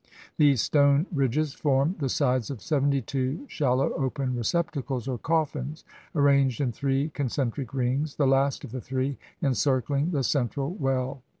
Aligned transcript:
These 0.37 0.63
stone 0.63 1.05
ridges 1.13 1.53
form 1.53 1.95
the 1.99 2.09
sides 2.09 2.49
of 2.49 2.59
seventy 2.59 3.03
two 3.03 3.45
shal 3.47 3.75
low 3.75 3.93
open 3.93 4.35
receptacles 4.35 5.07
or 5.07 5.19
coffins, 5.19 5.85
arranged 6.15 6.59
in 6.59 6.71
three 6.71 7.09
con 7.09 7.29
centric 7.29 7.71
rings, 7.71 8.15
the 8.15 8.25
last 8.25 8.63
of 8.63 8.71
the 8.71 8.81
three 8.81 9.19
encircling 9.43 10.09
the 10.09 10.23
central 10.23 10.71
well. 10.73 11.21